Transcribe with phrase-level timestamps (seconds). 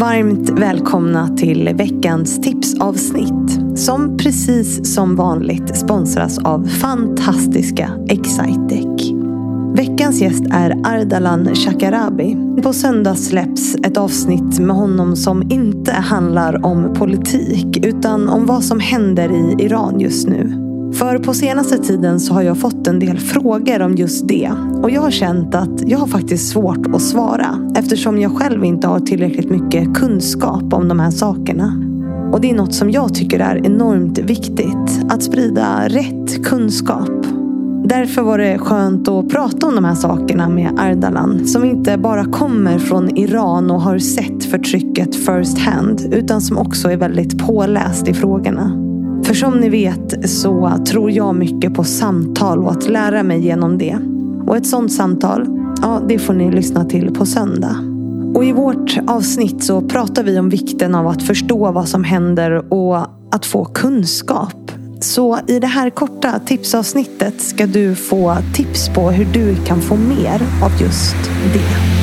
[0.00, 9.12] Varmt välkomna till veckans tipsavsnitt som precis som vanligt sponsras av fantastiska Excitec.
[9.74, 12.36] Veckans gäst är Ardalan Shakarabi.
[12.62, 18.64] På söndag släpps ett avsnitt med honom som inte handlar om politik utan om vad
[18.64, 20.69] som händer i Iran just nu.
[20.92, 24.52] För på senaste tiden så har jag fått en del frågor om just det.
[24.82, 27.72] Och jag har känt att jag har faktiskt svårt att svara.
[27.76, 31.72] Eftersom jag själv inte har tillräckligt mycket kunskap om de här sakerna.
[32.32, 35.04] Och det är något som jag tycker är enormt viktigt.
[35.08, 37.26] Att sprida rätt kunskap.
[37.84, 41.46] Därför var det skönt att prata om de här sakerna med Ardalan.
[41.46, 46.00] Som inte bara kommer från Iran och har sett förtrycket first hand.
[46.12, 48.89] Utan som också är väldigt påläst i frågorna.
[49.30, 53.78] För som ni vet så tror jag mycket på samtal och att lära mig genom
[53.78, 53.98] det.
[54.46, 55.46] Och ett sånt samtal,
[55.82, 57.76] ja det får ni lyssna till på söndag.
[58.34, 62.72] Och i vårt avsnitt så pratar vi om vikten av att förstå vad som händer
[62.72, 62.98] och
[63.30, 64.72] att få kunskap.
[65.00, 69.96] Så i det här korta tipsavsnittet ska du få tips på hur du kan få
[69.96, 71.16] mer av just
[71.52, 71.99] det.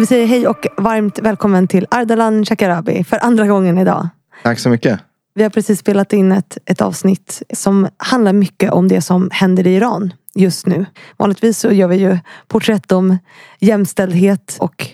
[0.00, 4.08] Så vi säger hej och varmt välkommen till Ardalan Shakarabi för andra gången idag.
[4.42, 5.00] Tack så mycket.
[5.34, 9.66] Vi har precis spelat in ett, ett avsnitt som handlar mycket om det som händer
[9.66, 10.86] i Iran just nu.
[11.16, 13.18] Vanligtvis så gör vi ju porträtt om
[13.58, 14.86] jämställdhet och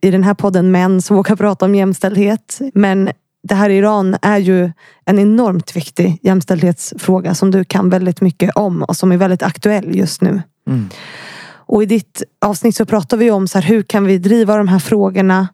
[0.00, 2.60] i den här podden män som vågar prata om jämställdhet.
[2.74, 3.10] Men
[3.42, 4.72] det här i Iran är ju
[5.04, 9.96] en enormt viktig jämställdhetsfråga som du kan väldigt mycket om och som är väldigt aktuell
[9.96, 10.42] just nu.
[10.68, 10.88] Mm.
[11.66, 14.68] Och i ditt avsnitt så pratar vi om så här, hur kan vi driva de
[14.68, 15.48] här frågorna?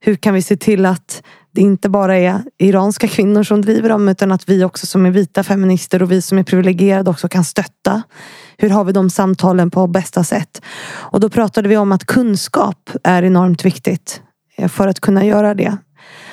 [0.00, 1.22] Hur kan vi se till att
[1.54, 5.10] det inte bara är iranska kvinnor som driver dem utan att vi också som är
[5.10, 8.02] vita feminister och vi som är privilegierade också kan stötta.
[8.56, 10.62] Hur har vi de samtalen på bästa sätt?
[10.86, 14.22] Och då pratade vi om att kunskap är enormt viktigt
[14.56, 15.76] eh, för att kunna göra det.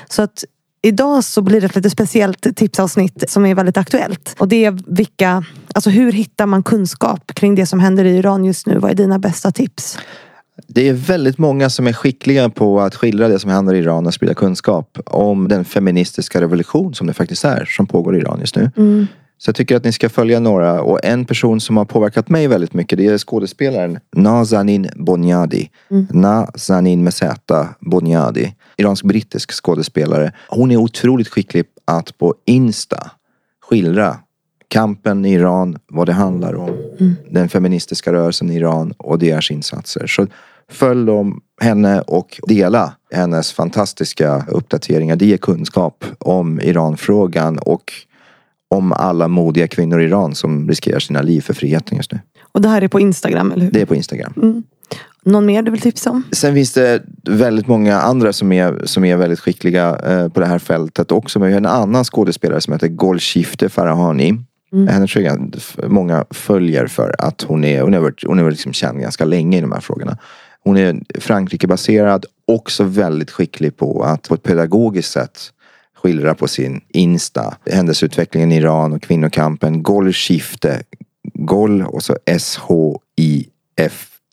[0.10, 0.44] Så att
[0.84, 4.36] Idag så blir det ett lite speciellt tipsavsnitt som är väldigt aktuellt.
[4.40, 8.46] Och det är vilka, alltså hur hittar man kunskap kring det som händer i Iran
[8.46, 8.80] just nu?
[8.80, 9.98] Vad är dina bästa tips?
[10.68, 14.08] Det är väldigt många som är skickliga på att skildra det som händer i Iran
[14.08, 18.40] och sprida kunskap om den feministiska revolution som det faktiskt är som pågår i Iran
[18.40, 18.72] just nu.
[18.78, 19.08] Mm.
[19.38, 22.48] Så jag tycker att ni ska följa några och en person som har påverkat mig
[22.48, 25.70] väldigt mycket det är skådespelaren Nazanin Boniadi.
[25.92, 26.08] Mm.
[26.12, 28.56] Nazanin med Z Boniadi.
[28.78, 30.32] Iransk-brittisk skådespelare.
[30.50, 33.12] Hon är otroligt skicklig att på Insta
[33.62, 34.18] skildra
[34.72, 36.70] kampen i Iran, vad det handlar om.
[37.00, 37.16] Mm.
[37.30, 40.08] Den feministiska rörelsen i Iran och deras insatser.
[40.08, 40.28] Så
[40.72, 45.16] följ dem, henne och dela hennes fantastiska uppdateringar.
[45.16, 47.94] Det ger kunskap om Iranfrågan och
[48.70, 52.20] om alla modiga kvinnor i Iran som riskerar sina liv för friheten just nu.
[52.52, 53.72] Och det här är på Instagram, eller hur?
[53.72, 54.34] Det är på Instagram.
[54.38, 54.64] Mm.
[55.26, 56.24] Någon mer du vill tipsa om?
[56.32, 60.46] Sen finns det väldigt många andra som är, som är väldigt skickliga eh, på det
[60.46, 61.40] här fältet också.
[61.40, 64.38] Men vi har en annan skådespelare som heter Golshifte Farahani.
[64.74, 64.88] Mm.
[64.88, 65.56] Henne tror jag
[65.88, 69.58] många följer för att hon är, hon är, varit- hon är liksom känd ganska länge
[69.58, 70.18] i de här frågorna.
[70.64, 75.40] Hon är Frankrike-baserad, också väldigt skicklig på att på ett pedagogiskt sätt
[76.02, 79.84] skildra på sin Insta händelseutvecklingen i Iran och kvinnokampen.
[79.84, 80.82] Golshifte,
[81.34, 82.18] Gol och så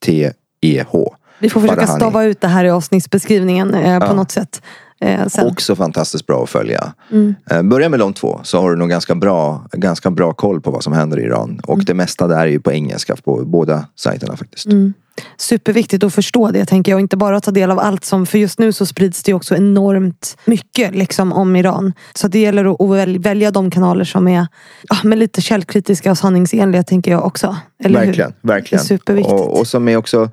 [0.00, 1.15] S-H-I-F-T-E-H.
[1.38, 4.12] Vi får försöka stava ut det här i avsnittsbeskrivningen eh, på Ja.
[4.12, 4.62] något sätt.
[5.01, 5.47] Eh.
[5.47, 6.93] Också fantastiskt bra att följa.
[7.11, 7.35] Mm.
[7.51, 10.71] Eh, Börja med de två så har du nog ganska bra, ganska bra koll på
[10.71, 11.61] vad som händer i Iran.
[11.65, 14.67] Och det mesta där är ju på engelska på båda sajterna faktiskt.
[14.67, 14.95] Mm.
[15.37, 16.97] Superviktigt att förstå det tänker jag.
[16.97, 19.57] Och inte bara ta del av allt som, för just nu så sprids det också
[19.57, 21.93] enormt mycket liksom, om Iran.
[22.15, 24.47] Så det gäller att att väl- välja de kanaler som är
[24.89, 27.56] ja, men lite källkritiska och sanningsenliga tänker jag också.
[27.85, 28.06] Eller hur?
[28.06, 28.85] Verkligen, verkligen.
[28.89, 29.33] Det är superviktigt.
[29.33, 30.31] Och, och som är också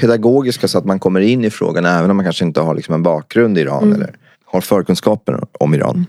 [0.00, 2.94] pedagogiska så att man kommer in i frågan även om man kanske inte har liksom
[2.94, 3.94] en bakgrund i Iran Mm.
[3.94, 6.06] eller har förkunskaper om Iran.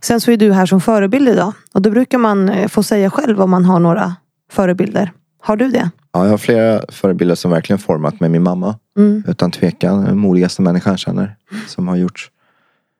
[0.00, 1.52] Sen så är du här som förebild idag.
[1.74, 4.16] Och då brukar man eh, få säga själv om man har några
[4.52, 5.12] förebilder.
[5.42, 5.90] Har du det?
[6.12, 8.30] Ja, jag har flera förebilder som verkligen format mig.
[8.30, 9.22] Min mamma, Mm.
[9.28, 11.36] utan tvekan, den modigaste människan jag känner.
[11.66, 12.30] Som har gjort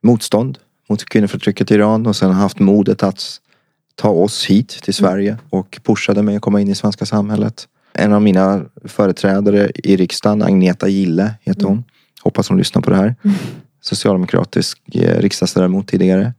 [0.02, 0.58] motstånd
[0.88, 3.22] mot kvinnoförtrycket i Iran och sen har haft modet att
[3.94, 7.68] ta oss hit till Sverige och pushade mig att komma in i svenska samhället.
[7.98, 11.84] En av mina företrädare i riksdagen, Agneta Gille heter hon.
[12.22, 13.14] Hoppas hon lyssnar på det här.
[13.80, 16.32] Socialdemokratisk eh, riksdagsledamot tidigare.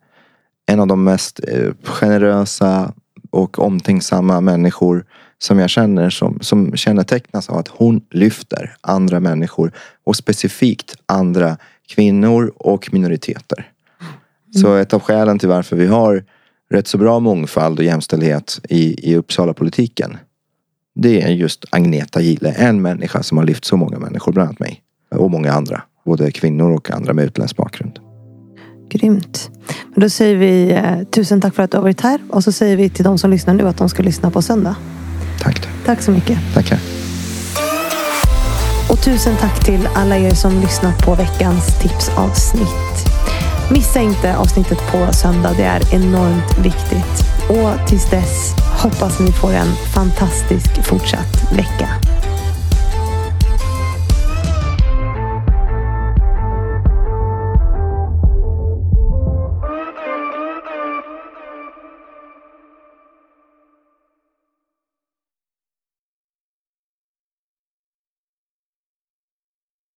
[0.65, 2.93] En av de mest eh, generösa,
[3.29, 5.05] och omtänksamma människor
[5.37, 9.71] som jag känner som, som kännetecknas av att hon lyfter andra människor
[10.03, 11.57] och specifikt andra
[11.87, 13.71] kvinnor och minoriteter.
[14.61, 16.23] Så ett av skälen till varför vi har
[16.71, 20.17] rätt så bra mångfald och jämställdhet i, i Uppsala-politiken.
[21.01, 24.59] Det är just Agneta Gille, en människa som har lyft så många människor, bland annat
[24.59, 24.81] mig.
[25.15, 27.99] Och många andra, både kvinnor och andra med utländsk bakgrund.
[28.89, 29.49] Grymt.
[29.93, 32.19] Men då säger vi eh, tusen tack för att du har varit här.
[32.29, 34.75] Och så säger vi till de som lyssnar nu att de ska lyssna på söndag.
[35.41, 35.67] Tack.
[35.85, 36.37] Tack så mycket.
[36.53, 36.79] Tackar.
[38.89, 43.09] Och tusen tack till alla er som lyssnat på veckans tipsavsnitt.
[43.71, 45.53] Missa inte avsnittet på söndag.
[45.57, 47.18] Det är enormt viktigt.
[47.49, 52.08] Och tills dess hoppas ni får en fantastisk fortsatt vecka.